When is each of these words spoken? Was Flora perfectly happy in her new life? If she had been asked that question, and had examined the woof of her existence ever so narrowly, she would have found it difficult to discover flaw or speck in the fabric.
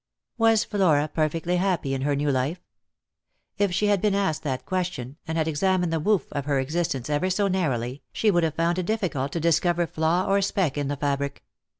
Was 0.39 0.63
Flora 0.63 1.07
perfectly 1.07 1.57
happy 1.57 1.93
in 1.93 2.01
her 2.01 2.15
new 2.15 2.31
life? 2.31 2.59
If 3.59 3.71
she 3.71 3.85
had 3.85 4.01
been 4.01 4.15
asked 4.15 4.41
that 4.41 4.65
question, 4.65 5.17
and 5.27 5.37
had 5.37 5.47
examined 5.47 5.93
the 5.93 5.99
woof 5.99 6.25
of 6.33 6.45
her 6.45 6.57
existence 6.59 7.07
ever 7.07 7.29
so 7.29 7.47
narrowly, 7.47 8.01
she 8.11 8.31
would 8.31 8.43
have 8.43 8.55
found 8.55 8.79
it 8.79 8.87
difficult 8.87 9.31
to 9.33 9.39
discover 9.39 9.85
flaw 9.85 10.25
or 10.27 10.41
speck 10.41 10.75
in 10.75 10.87
the 10.87 10.97
fabric. 10.97 11.43